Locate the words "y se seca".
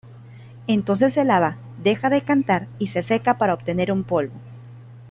2.79-3.37